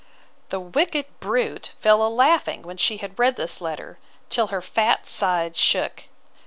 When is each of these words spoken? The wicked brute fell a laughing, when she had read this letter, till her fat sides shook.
The 0.49 0.59
wicked 0.59 1.05
brute 1.19 1.73
fell 1.77 2.01
a 2.03 2.09
laughing, 2.09 2.63
when 2.63 2.77
she 2.77 2.97
had 2.97 3.19
read 3.19 3.35
this 3.35 3.61
letter, 3.61 3.99
till 4.31 4.47
her 4.47 4.59
fat 4.59 5.05
sides 5.05 5.59
shook. 5.59 6.05